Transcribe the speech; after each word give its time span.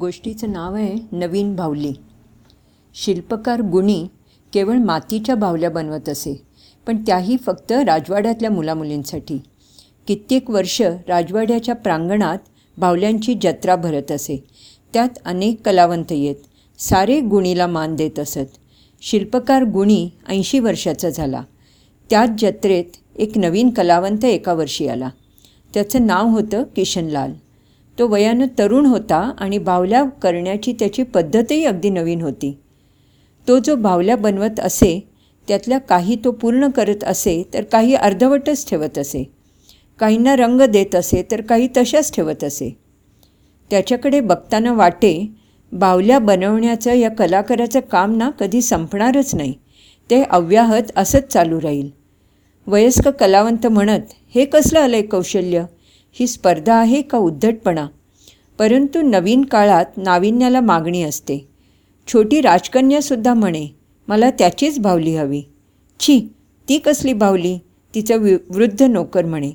गोष्टीचं 0.00 0.52
नाव 0.52 0.74
आहे 0.74 1.16
नवीन 1.16 1.56
बाहुली 1.56 1.92
शिल्पकार 2.94 3.60
गुणी 3.60 4.06
केवळ 4.52 4.76
मातीच्या 4.76 5.34
बाहुल्या 5.34 5.70
बनवत 5.70 6.08
असे 6.08 6.42
पण 6.86 7.02
त्याही 7.06 7.36
फक्त 7.36 7.72
राजवाड्यातल्या 7.72 8.50
मुलामुलींसाठी. 8.50 9.38
कित्येक 10.06 10.50
वर्ष 10.50 10.82
राजवाड्याच्या 10.82 11.74
प्रांगणात 11.74 12.38
बाहुल्यांची 12.78 13.34
जत्रा 13.34 13.76
भरत 13.76 14.12
असे. 14.12 14.44
त्यात 14.92 15.08
अनेक 15.24 15.66
कलावंत 15.66 16.12
येत 16.12 16.36
सारे 16.78 17.20
गुणीला 17.20 17.66
मान 17.66 17.94
देत 17.96 18.18
असत. 18.18 18.58
शिल्पकार 19.02 19.62
गुणी 19.62 20.10
ऐंशी 20.28 20.58
वर्षाचा 20.58 21.10
झाला. 21.10 21.42
त्याच 22.10 22.30
जत्रेत 22.38 22.84
एक 23.16 23.38
नवीन 23.38 23.70
कलावंत 23.70 24.24
एका 24.24 24.52
वर्षी 24.52 24.88
आला. 24.88 25.08
त्याचं 25.74 26.06
नाव 26.06 26.26
होतं 26.26 26.62
किशनलाल. 26.62 27.32
तो 28.02 28.08
वयानं 28.08 28.46
तरुण 28.58 28.86
होता 28.86 29.32
आणि 29.38 29.58
बावल्या 29.58 30.04
करण्याची 30.04 30.72
त्याची 30.72 31.02
पद्धतही 31.02 31.64
अगदी 31.64 31.90
नवीन 31.90 32.20
होती. 32.20 32.58
तो 33.48 33.58
जो 33.58 33.76
बावल्या 33.76 34.16
बनवत 34.16 34.60
असे 34.60 35.08
त्यातल्या 35.48 35.78
काही 35.78 36.16
तो 36.24 36.30
पूर्ण 36.30 36.68
करत 36.70 37.04
असे 37.04 37.42
तर 37.54 37.64
काही 37.64 37.94
अर्धवटच 37.94 38.68
ठेवत 38.70 38.98
असे. 38.98 39.24
काहींना 39.98 40.36
रंग 40.36 40.60
देत 40.60 40.94
असे 40.94 41.22
तर 41.30 41.40
काही 41.40 41.68
तशाच 41.76 42.14
ठेवत 42.14 42.44
असे. 42.44 42.76
त्याच्याकडे 43.70 44.20
बघताना 44.20 44.72
वाटे 44.72 45.28
बावल्या 45.72 46.18
बनवण्याचं 46.18 46.92
या 46.92 47.10
कलाकाराचं 47.10 47.80
काम 47.80 48.16
ना 48.16 48.30
कधी 48.30 48.62
संपणारच 48.62 49.34
नाही. 49.34 49.54
ते 50.10 50.22
अव्याहत 50.22 50.82
असंच 50.96 51.22
चालू 51.22 51.60
राहील. 51.60 51.88
वयस्क 52.66 53.08
कलावंत 53.08 53.66
म्हणत 53.66 54.00
हे 54.34 54.44
कसलं 54.44 54.80
आलं 54.80 54.96
आहे 54.96 55.06
कौशल्य? 55.06 55.64
ही 56.14 56.26
स्पर्धा 56.26 56.74
आहे 56.74 57.02
का 57.02 57.18
उद्धटपणा? 57.18 57.86
परंतु 58.58 59.02
नवीन 59.02 59.44
काळात 59.44 59.84
नाविन्याला 59.96 60.60
मागणी 60.60 61.02
असते. 61.02 61.48
छोटी 62.08 62.40
राजकन्यासुद्धा 62.40 63.34
म्हणे 63.34 63.68
मला 64.08 64.30
त्याचीच 64.30 64.78
भावली 64.78 65.16
हवी. 65.16 65.42
छी 66.00 66.20
ती 66.68 66.78
कसली 66.78 67.12
भावली 67.12 67.58
तिचं 67.94 68.16
वि 68.16 68.34
वृद्ध 68.34 68.82
नोकर 68.82 69.24
म्हणे. 69.24 69.52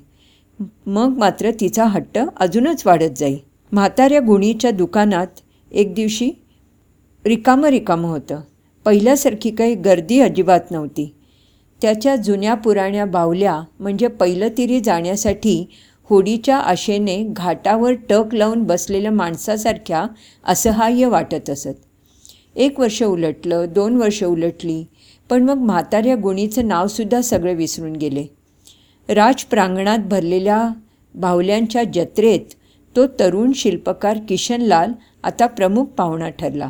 मग 0.85 1.15
मात्र 1.17 1.51
तिचा 1.59 1.85
हट्ट 1.85 2.19
अजूनच 2.37 2.83
वाढत 2.85 3.17
जाई. 3.17 3.35
म्हाताऱ्या 3.71 4.19
गुणीच्या 4.19 4.71
दुकानात 4.71 5.27
एक 5.71 5.93
दिवशी 5.95 6.31
रिकामं 7.25 7.67
रिकामं 7.67 8.09
होतं. 8.09 8.39
पहिल्यासारखी 8.85 9.51
काही 9.51 9.75
गर्दी 9.75 10.19
अजिबात 10.19 10.71
नव्हती. 10.71 11.15
त्याच्या 11.81 12.15
जुन्या 12.15 12.53
पुराण्या 12.53 13.05
बावल्या 13.05 13.61
म्हणजे 13.79 14.07
पहिलं 14.07 14.79
जाण्यासाठी 14.85 15.69
होडीच्या 16.09 16.57
आशेने 16.57 17.23
घाटावर 17.23 17.93
टक 18.09 18.23
लावून 18.33 18.63
बसलेल्या 18.63 19.11
माणसासारख्या 19.11 20.05
असहाय्य 20.45 21.05
वाटत 21.05 21.49
असत. 21.49 21.77
एक 22.55 22.79
वर्ष 22.79 23.03
उलटलं 23.03 23.65
दोन 23.71 23.97
वर्ष 23.97 24.23
उलटली 24.23 24.85
पण 25.29 25.43
मग 25.43 25.57
म्हाताऱ्या 25.57 26.15
गुणीचं 26.23 26.67
नावसुद्धा 26.67 27.21
सगळे 27.21 27.53
विसरून 27.53 27.93
गेले. 27.93 28.25
राज 29.09 29.43
प्रांगणात 29.43 29.99
भरलेल्या 29.99 30.69
बाहुल्यांच्या 31.15 31.83
जत्रेत 31.83 32.53
तो 32.95 33.07
तरुण 33.07 33.51
शिल्पकार 33.51 34.17
किशनलाल 34.29 34.91
आता 35.23 35.47
प्रमुख 35.47 35.85
पाहुणा 35.85 36.29
ठरला. 36.29 36.69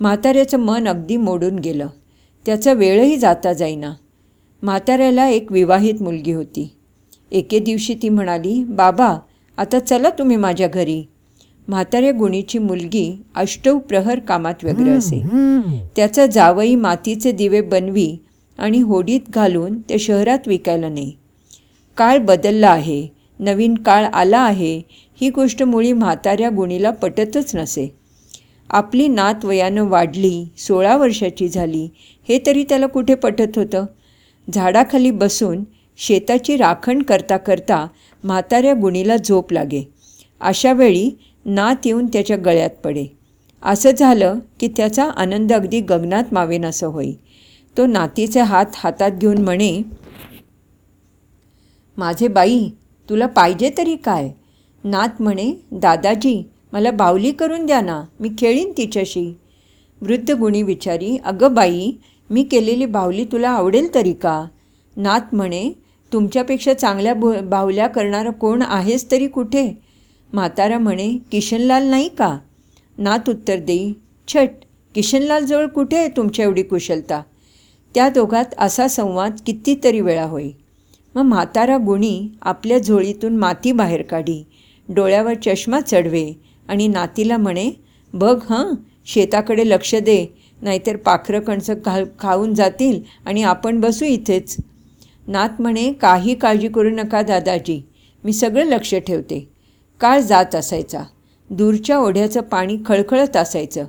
म्हाताऱ्याचं 0.00 0.58
मन 0.58 0.88
अगदी 0.88 1.16
मोडून 1.16 1.58
गेलं. 1.58 1.86
त्याचा 2.46 2.72
वेळही 2.72 3.16
जाता 3.16 3.52
जाईना. 3.52 3.94
म्हाताऱ्याला 4.62 5.28
एक 5.28 5.52
विवाहित 5.52 6.02
मुलगी 6.02 6.32
होती. 6.32 6.75
एके 7.32 7.58
दिवशी 7.58 7.94
ती 7.94 8.08
म्हणाली 8.08 8.62
बाबा 8.64 9.16
आता 9.58 9.78
चला 9.78 10.10
तुम्ही 10.10 10.36
माझ्या 10.36 10.68
घरी. 10.68 11.02
म्हाताऱ्या 11.68 12.10
गुणीची 12.12 12.58
मुलगी 12.58 13.10
अष्टव 13.34 13.78
प्रहर 13.78 14.18
कामात 14.18 14.64
व्यग्र 14.64 14.90
असे. 14.90 15.20
त्याचा 15.96 16.26
जावई 16.26 16.74
मातीचे 16.74 17.32
दिवे 17.32 17.60
बनवी 17.60 18.16
आणि 18.58 18.80
होडीत 18.80 19.30
घालून 19.30 19.80
ते 19.80 19.98
शहरात 19.98 20.48
विकायला 20.48 20.88
नाही 20.88 21.12
काळ 21.98 22.18
बदलला 22.18 22.68
आहे 22.68 23.06
नवीन 23.40 23.74
काळ 23.76 24.04
आला 24.04 24.38
आहे 24.38 24.76
ही 25.20 25.30
गोष्ट 25.30 25.62
मुळी 25.62 25.92
म्हाताऱ्या 25.92 26.50
गुणीला 26.50 26.90
पटतच 26.92 27.54
नसे. 27.56 27.88
आपली 28.70 29.06
नात 29.08 29.44
वयानं 29.44 29.88
वाढली 29.88 30.44
सोळा 30.58 30.96
वर्षाची 30.96 31.48
झाली 31.48 31.88
हे 32.28 32.38
तरी 32.46 32.64
त्याला 32.68 32.86
कुठे 32.86 33.14
पटत 33.14 33.58
होतं? 33.58 33.84
झाडाखाली 34.48 35.10
बसून 35.10 35.62
शेताची 35.98 36.56
राखण 36.56 37.02
करता 37.02 37.36
करता 37.36 37.86
म्हाताऱ्या 38.24 38.74
गुणीला 38.74 39.16
झोप 39.16 39.52
लागे. 39.52 39.82
अशावेळी 40.40 41.10
नात 41.44 41.86
येऊन 41.86 42.06
त्याच्या 42.06 42.36
गळ्यात 42.36 42.70
पडे. 42.84 43.06
असं 43.62 43.90
झालं 43.90 44.38
की 44.60 44.68
त्याचा 44.68 45.04
आनंद 45.04 45.52
अगदी 45.52 45.80
गगनात 45.80 46.32
मावेन 46.32 46.64
असं 46.64 46.86
होई. 46.86 47.12
तो 47.76 47.86
नातीचे 47.86 48.40
हात 48.40 48.66
हातात 48.74 49.10
घेऊन 49.10 49.38
म्हणे 49.38 49.82
माझे 51.96 52.28
बाई 52.28 52.68
तुला 53.08 53.26
पाहिजे 53.26 53.70
तरी 53.78 53.96
काय? 53.96 54.30
नात 54.84 55.22
म्हणे 55.22 55.52
दादाजी 55.72 56.42
मला 56.72 56.90
बावली 56.90 57.30
करून 57.32 57.66
द्या 57.66 57.80
ना 57.80 58.02
मी 58.20 58.28
खेळीन 58.38 58.72
तिच्याशी. 58.76 59.26
वृद्ध 60.02 60.30
गुणी 60.30 60.62
विचारी 60.62 61.16
अगं 61.24 61.54
बाई 61.54 61.90
मी 62.30 62.42
केलेली 62.42 62.86
बावली 62.86 63.24
तुला 63.24 63.50
आवडेल 63.50 63.94
तरी 63.94 64.12
का? 64.12 64.44
नात 64.96 65.34
म्हणे 65.34 65.72
तुमच्यापेक्षा 66.12 66.74
चांगल्या 66.74 67.14
बो 67.14 67.32
बाहुल्या 67.42 67.86
करणारं 67.86 68.30
कोण 68.30 68.62
आहेस 68.62 69.10
तरी 69.10 69.26
कुठे? 69.26 69.70
म्हातारा 70.32 70.78
म्हणे 70.78 71.08
किशनलाल 71.32 71.88
नाही 71.90 72.08
का? 72.08 72.36
नात 72.98 73.28
उत्तर 73.28 73.58
देई 73.58 73.92
छट 74.28 74.64
किशनलालजवळ 74.94 75.66
कुठे 75.66 75.96
आहे 75.96 76.08
तुमच्या 76.16 76.44
एवढी 76.44 76.62
कुशलता? 76.62 77.20
त्या 77.94 78.08
दोघात 78.08 78.54
असा 78.58 78.86
संवाद 78.88 79.36
कितीतरी 79.46 80.00
वेळा 80.00 80.24
होई. 80.24 80.50
मग 81.14 81.22
म्हातारा 81.22 81.76
गुणी 81.76 82.28
आपल्या 82.42 82.78
झोळीतून 82.78 83.36
माती 83.36 83.72
बाहेर 83.72 84.02
काढी 84.02 84.42
डोळ्यावर 84.88 85.34
चष्मा 85.44 85.80
चढवे 85.80 86.32
आणि 86.68 86.88
नातीला 86.88 87.36
म्हणे 87.36 87.70
बघ 88.14 88.36
हं 88.50 88.74
शेताकडे 89.06 89.68
लक्ष 89.68 89.94
दे 89.94 90.24
नाहीतर 90.62 90.96
पाखरं 90.96 91.40
कणसं 91.40 91.74
खा 91.84 92.02
खाऊन 92.18 92.54
जातील 92.54 93.00
आणि 93.26 93.42
आपण 93.42 93.80
बसू 93.80 94.04
इथेच. 94.04 94.56
नात 95.26 95.48
म्हणे 95.58 95.92
काही 95.92 96.34
काळजी 96.34 96.68
करू 96.68 96.90
नका 96.90 97.22
दादाजी. 97.22 97.82
मी 98.24 98.32
सगळं 98.32 98.64
लक्ष 98.64 98.94
ठेवते. 98.94 99.48
काळ 100.00 100.20
जात 100.20 100.54
असायचा. 100.54 101.02
दूरच्या 101.50 101.98
ओढ्याचं 101.98 102.40
पाणी 102.40 102.76
खळखळत 102.86 103.36
असायचं. 103.36 103.84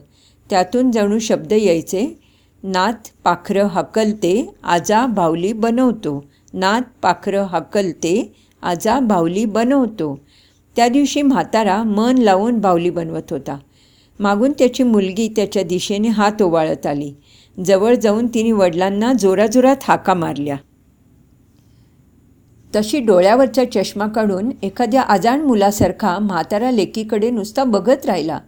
त्यातून 0.50 0.92
जणू 0.92 1.20
शब्द 1.20 1.54
यायचे 1.54 2.20
नात 2.64 2.94
पाखरं 3.24 3.66
हकलते 3.66 4.54
आजा 4.64 5.06
बावली 5.06 5.54
बनवतो. 5.54 6.26
नात 6.54 6.82
पाखरं 7.02 7.44
हकलते 7.44 8.34
आजा 8.62 9.00
बावली 9.00 9.46
बनवतो. 9.46 10.20
त्या 10.76 10.88
दिवशी 10.88 11.22
म्हातारा 11.22 11.84
मन 11.84 12.18
लावून 12.18 12.60
बावली 12.60 12.90
बनवत 12.90 13.32
होता. 13.32 13.58
मागून 14.20 14.52
त्याची 14.52 14.84
मुलगी 14.84 15.28
त्याच्या 15.36 15.64
दिशेने 15.64 16.08
हात 16.08 16.42
ओवाळत 16.42 16.86
आली. 16.86 17.14
जवळ 17.66 17.96
जाऊन 17.96 18.28
तिने 18.28 18.52
वडिलांना 18.52 19.14
जोराजोरात 19.14 19.76
हाका 19.84 20.14
मारल्या. 20.14 20.56
तशी 22.76 23.00
डोळ्यावरचा 23.00 23.64
चष्मा 23.66 24.08
काढून 24.08 24.52
एखाद्या 24.64 25.02
आजाण 25.02 25.42
मुलासारखा 25.42 26.20
म्हातारा 26.20 26.72
लेकीकडे 26.72 27.30
नुसता 27.30 27.64
बघत 27.64 28.06
राहिला. 28.06 28.40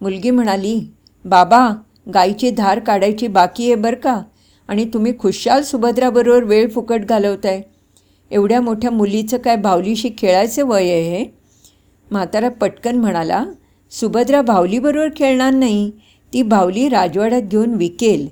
मुलगी 0.00 0.30
म्हणाली 0.30 0.80
बाबा 1.24 1.70
गाईची 2.14 2.50
धार 2.50 2.78
काढायची 2.78 3.26
बाकी 3.26 3.64
आहे 3.64 3.74
बरं 3.74 3.96
का? 3.96 4.22
आणि 4.68 4.84
तुम्ही 4.84 5.18
खुशाल 5.18 5.62
सुभद्राबरोबर 5.62 6.44
वेळ 6.44 6.68
फुकट 6.70 7.00
घालवताय. 7.00 7.62
एवढ्या 8.30 8.60
मोठ्या 8.60 8.90
मुलीचं 8.90 9.38
काय 9.38 9.56
भावलीशी 9.56 10.10
खेळायचं 10.18 10.66
वय 10.66 10.90
आहे 10.90 11.16
हे? 11.16 11.24
म्हातारा 12.10 12.48
पटकन 12.48 12.96
म्हणाला 12.96 13.44
सुभद्रा 13.90 14.42
भावलीबरोबर 14.42 15.08
खेळणार 15.16 15.52
नाही. 15.52 15.90
ती 16.32 16.42
भावली 16.42 16.88
राजवाड्यात 16.88 17.42
घेऊन 17.42 17.74
विकेल. 17.74 18.28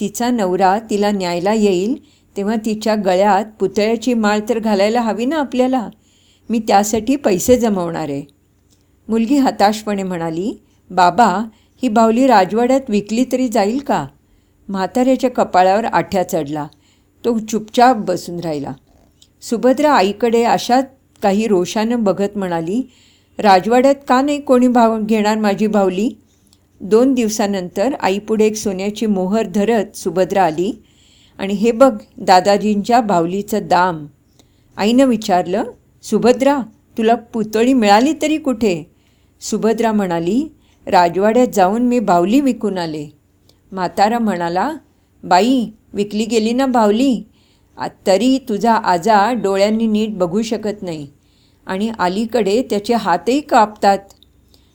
तिचा 0.00 0.30
नवरा 0.30 0.78
तिला 0.90 1.10
न्यायला 1.10 1.54
येईल. 1.54 1.96
तेव्हा 2.36 2.56
तिच्या 2.64 2.94
गळ्यात 2.94 3.44
पुतळ्याची 3.60 4.14
माळ 4.14 4.40
तर 4.48 4.58
घालायला 4.58 5.00
हवी 5.00 5.24
ना 5.24 5.36
आपल्याला? 5.36 5.88
मी 6.50 6.58
त्यासाठी 6.58 7.16
पैसे 7.16 7.56
जमवणार. 7.56 8.08
आहे 8.08 8.24
मुलगी 9.08 9.36
हताशपणे 9.36 10.02
म्हणाली 10.02 10.52
बाबा 10.90 11.26
ही 11.82 11.88
बावली 11.88 12.26
राजवाड्यात 12.26 12.90
विकली 12.90 13.24
तरी 13.32 13.48
जाईल 13.48 13.78
का? 13.78 14.06
म्हाताऱ्याच्या 14.68 15.30
कपाळावर 15.30 15.84
आठ्या 15.84 16.28
चढला. 16.28 16.66
तो 17.24 17.38
चुपचाप 17.38 17.96
बसून 17.96 18.40
राहिला. 18.40 18.72
सुभद्रा 19.42 19.92
आईकडे 19.92 20.42
अशात 20.44 20.82
काही 21.22 21.46
रोषानं 21.46 22.02
बघत 22.04 22.36
म्हणाली 22.36 22.82
राजवाड्यात 23.38 23.94
का 24.08 24.20
नाही 24.22 24.40
कोणी 24.40 24.68
भाव 24.68 24.98
घेणार 25.00 25.38
माझी 25.38 25.66
बावली? 25.66 26.10
दोन 26.80 27.12
दिवसानंतर 27.14 27.94
आईपुढे 28.00 28.46
एक 28.46 28.56
सोन्याची 28.56 29.06
मोहर 29.06 29.46
धरत 29.46 29.96
सुभद्रा 29.96 30.44
आली 30.44 30.72
आणि 31.40 31.54
हे 31.54 31.70
बघ 31.72 31.92
दादाजींच्या 32.18 33.00
बावलीचं 33.00 33.66
दाम. 33.68 34.06
आईनं 34.76 35.06
विचारलं 35.06 35.64
सुभद्रा 36.02 36.58
तुला 36.98 37.14
पुतळी 37.14 37.72
मिळाली 37.72 38.12
तरी 38.22 38.36
कुठे? 38.38 38.82
सुभद्रा 39.40 39.92
म्हणाली 39.92 40.42
राजवाड्यात 40.86 41.48
जाऊन 41.54 41.82
मी 41.82 41.98
बावली 42.00 42.40
विकून 42.40 42.78
आले. 42.78 43.06
म्हातारा 43.72 44.18
म्हणाला 44.18 44.70
बाई 45.24 45.66
विकली 45.92 46.24
गेली 46.24 46.52
ना 46.52 46.66
बावली? 46.66 47.22
तरी 48.06 48.38
तुझा 48.48 48.74
आजा 48.74 49.32
डोळ्यांनी 49.32 49.86
नीट 49.86 50.16
बघू 50.18 50.42
शकत 50.42 50.82
नाही 50.82 51.06
आणि 51.66 51.90
अलीकडे 51.98 52.62
त्याचे 52.62 52.94
हातही 52.94 53.40
कापतात. 53.40 53.98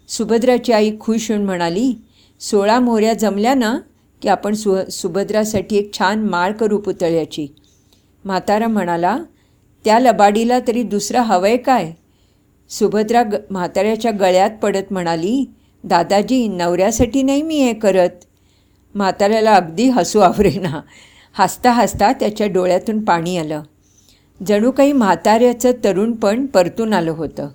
सुभद्राची 0.08 0.72
आई 0.72 0.92
खुश 1.00 1.32
होऊन 1.32 1.46
म्हणाली 1.46 1.94
सोळा 2.40 2.80
मोऱ्या 2.80 3.14
जमल्या 3.14 3.54
ना? 3.54 3.78
की 4.22 4.30
आपण 4.30 4.54
सु 4.54 4.78
सुभद्रासाठी 4.92 5.78
एक 5.78 5.94
छान 5.94 6.20
माळ 6.20 6.52
करू 6.52 6.78
पुतळ्याची 6.78 7.48
म्हातारा 8.26 8.68
म्हणाला 8.68 9.18
त्या 9.86 10.00
लबाडीला 10.00 10.60
तरी 10.68 10.84
दुसरा 10.84 11.22
हवंय 11.22 11.58
काय? 11.58 11.92
सुभद्रा 12.70 13.24
ग 13.24 13.36
म्हाताऱ्याच्या 13.50 14.12
गळ्यात 14.12 14.50
पडत 14.62 14.92
म्हणाली 14.92 15.46
दादाजी 15.84 16.48
नवऱ्यासाठी 16.48 17.24
नाही 17.24 17.42
मी 17.42 17.56
हे 17.56 17.74
करत. 17.74 18.10
म्हाताऱ्याला 18.96 19.54
अगदी 19.54 19.90
हसू 19.90 20.20
आवरेना. 20.20 20.82
हसता 21.34 21.72
हसता 21.72 22.14
त्याच्या 22.14 22.48
डोळ्यातून 22.48 23.06
पाणी 23.06 23.38
आलं. 23.38 23.62
जणू 24.48 24.72
काही 24.72 24.94
म्हाताऱ्याचं 24.94 25.72
तरुणपण 25.84 26.46
परतून 26.46 26.94
आलं 26.94 27.12
होतं. 27.12 27.50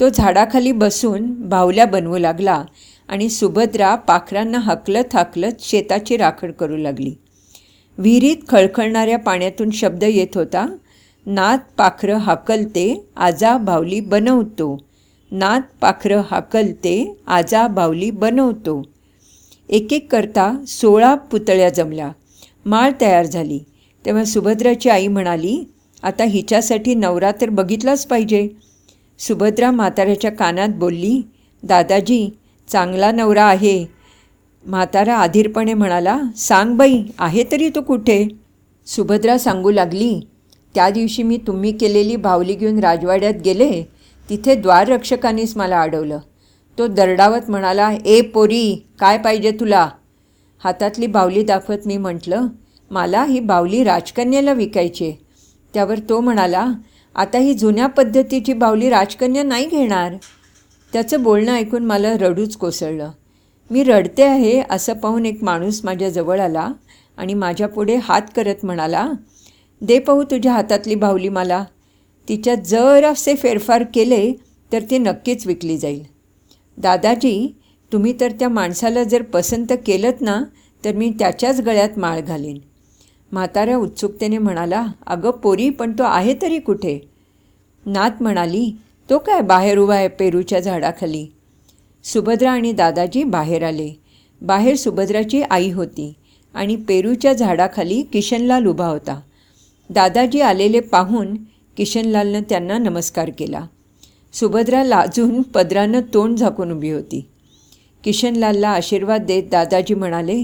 तो 0.00 0.08
झाडाखाली 0.08 0.72
बसून 0.72 1.48
बाहुल्या 1.48 1.86
बनवू 1.86 2.18
लागला. 2.18 2.64
आणि 3.08 3.28
सुभद्रा 3.28 3.94
पाखरांना 3.94 4.58
हकलत 4.58 5.14
हकलत 5.14 5.60
शेताची 5.60 6.16
राखण 6.16 6.52
करू 6.52 6.76
लागली. 6.76 7.14
विहिरीत 7.98 8.36
खळखळणाऱ्या 8.48 9.18
पाण्यातून 9.18 9.70
शब्द 9.70 10.04
येत 10.04 10.36
होता 10.36 10.66
नात 11.26 11.58
पाखरं 11.78 12.16
हाकलते 12.16 13.04
आजा 13.16 13.56
भावली 13.56 14.00
बनवतो. 14.00 14.76
नात 15.32 15.60
पाखरं 15.80 16.22
हाकलते 16.30 17.16
आजा 17.26 17.66
भावली 17.66 18.10
बनवतो 18.10 18.82
एक 19.68 19.92
एक 19.92 20.10
करता 20.12 20.52
सोळा 20.66 21.14
पुतळ्या 21.14 21.68
जमल्या. 21.68 22.10
माळ 22.66 22.90
तयार 23.00 23.26
झाली. 23.26 23.58
तेव्हा 24.04 24.24
सुभद्राची 24.24 24.88
आई 24.88 25.06
म्हणाली 25.08 25.64
आता 26.02 26.24
हिच्यासाठी 26.24 26.94
नवरा 26.94 27.30
तर 27.40 27.50
बघितलाच 27.50 28.06
पाहिजे 28.06 28.48
सुभद्रा 29.18 29.70
म्हाताऱ्याच्या 29.70 30.30
कानात 30.30 30.68
बोलली 30.68 31.20
दादाजी 31.62 32.28
चांगला 32.68 33.10
नवरा 33.12 33.44
आहे. 33.44 33.84
म्हातारा 34.64 35.16
आधीरपणे 35.16 35.74
म्हणाला 35.74 36.18
सांग 36.36 36.76
बाई 36.76 37.02
आहे 37.18 37.44
तरी 37.52 37.68
तो 37.74 37.80
कुठे? 37.80 38.26
सुभद्रा 38.86 39.36
सांगू 39.38 39.70
लागली 39.70 40.20
त्या 40.74 40.88
दिवशी 40.90 41.22
मी 41.22 41.36
तुम्ही 41.46 41.72
केलेली 41.72 42.16
बावली 42.16 42.54
घेऊन 42.54 42.78
राजवाड्यात 42.78 43.34
गेले 43.44 43.70
तिथे 44.28 44.54
द्वाररक्षकांनीच 44.54 45.56
मला 45.56 45.80
अडवलं. 45.80 46.18
तो 46.78 46.86
दरडावत 46.86 47.50
म्हणाला 47.50 47.90
ए 48.06 48.20
पोरी 48.34 48.74
काय 48.98 49.18
पाहिजे 49.18 49.50
तुला? 49.60 49.88
हातातली 50.62 51.06
बावली 51.06 51.42
दाखवत 51.42 51.86
मी 51.86 51.96
म्हटलं 51.96 52.46
मला 52.90 53.24
ही 53.24 53.40
बावली 53.40 53.82
राजकन्याला 53.84 54.52
विकायची 54.52 55.12
त्यावर 55.74 55.98
तो 56.08 56.20
म्हणाला 56.20 56.66
आता 57.16 57.38
ही 57.38 57.54
जुन्या 57.54 57.86
पद्धतीची 57.86 58.52
बावली 58.52 58.90
राजकन्या 58.90 59.42
नाही 59.42 59.66
घेणार. 59.66 60.14
त्याचं 60.92 61.22
बोलणं 61.22 61.52
ऐकून 61.52 61.84
मला 61.84 62.16
रडूच 62.20 62.56
कोसळलं. 62.56 63.10
मी 63.70 63.82
रडते 63.84 64.22
आहे 64.22 64.60
असं 64.70 64.92
पाहून 64.92 65.26
एक 65.26 65.42
माणूस 65.44 65.80
माझ्याजवळ 65.84 66.40
आला 66.40 66.70
आणि 67.18 67.34
माझ्यापुढे 67.34 67.96
हात 67.96 68.22
करत 68.36 68.64
म्हणाला 68.64 69.08
दे 69.80 69.98
पाहू 69.98 70.22
तुझ्या 70.22 70.52
हातातली 70.52 70.94
भावली 70.94 71.28
मला. 71.28 71.64
तिच्यात 72.28 72.56
जरासे 72.66 73.34
फेरफार 73.34 73.82
केले 73.94 74.32
तर 74.72 74.82
ती 74.90 74.98
नक्कीच 74.98 75.46
विकली 75.46 75.76
जाईल. 75.78 76.02
दादाजी 76.78 77.48
तुम्ही 77.92 78.12
तर 78.20 78.32
त्या 78.32 78.48
माणसाला 78.48 79.02
जर 79.04 79.22
पसंत 79.22 79.72
केलंत 79.86 80.20
ना 80.20 80.42
तर 80.84 80.92
मी 80.92 81.10
त्याच्याच 81.18 81.60
गळ्यात 81.60 81.98
माळ 81.98 82.20
घालीन. 82.20 82.58
म्हाताऱ्या 83.32 83.76
उत्सुकतेने 83.76 84.38
म्हणाला 84.38 84.84
अगं 85.06 85.30
पोरी 85.30 85.68
पण 85.70 85.92
तो 85.92 86.02
आहे 86.02 86.34
तरी 86.42 86.58
कुठे? 86.58 86.98
नात 87.86 88.22
म्हणाली 88.22 88.70
तो 89.10 89.18
काय 89.18 89.40
बाहेर 89.40 89.78
उभा 89.78 89.94
आहे 89.94 90.08
पेरूच्या 90.08 90.60
झाडाखाली? 90.60 91.26
सुभद्रा 92.04 92.50
आणि 92.50 92.72
दादाजी 92.72 93.24
बाहेर 93.24 93.62
आले. 93.62 94.00
बाहेर 94.42 94.76
सुभद्राची 94.76 95.42
आई 95.42 95.70
होती 95.70 96.12
आणि 96.54 96.76
पेरूच्या 96.76 97.32
झाडाखाली 97.32 98.02
किशनलाल 98.02 98.66
उभा 98.66 98.86
होता. 98.86 99.20
दादाजी 99.90 100.40
आलेले 100.40 100.80
पाहून 100.80 101.36
किशनलालनं 101.76 102.40
त्यांना 102.48 102.78
नमस्कार 102.78 103.30
केला. 103.30 103.66
सुभद्रा 104.32 104.84
लाजून 104.84 105.42
पदरानं 105.42 106.00
तोंड 106.14 106.36
झाकून 106.36 106.72
उभी 106.72 106.90
होती. 106.90 107.26
किशनलालला 108.04 108.68
आशीर्वाद 108.68 109.22
देत 109.22 109.42
दादाजी 109.50 109.94
म्हणाले 109.94 110.42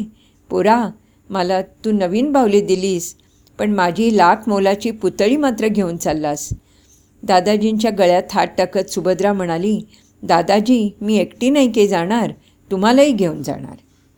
पोरा 0.50 0.90
मला 1.30 1.62
तू 1.62 1.92
नवीन 1.92 2.32
बावली 2.32 2.60
दिलीस 2.60 3.14
पण 3.58 3.70
माझी 3.70 4.16
लाख 4.16 4.36
मोलाची 4.46 4.90
पुतळी 4.90 5.36
मात्र 5.36 5.68
घेऊन 5.68 5.96
चाललास. 5.96 6.48
दादाजींच्या 7.22 7.90
गळ्यात 7.90 8.22
हात 8.32 8.46
टाकत 8.58 8.90
सुभद्रा 8.90 9.32
म्हणाली 9.32 9.80
दादाजी 10.22 10.90
मी 11.00 11.16
एकटी 11.16 11.50
नाही 11.50 11.72
के 11.72 11.86
जाणार? 11.86 12.32
तुम्हालाही 12.70 13.12
घेऊन 13.12 13.42
जाणार. 13.42 13.76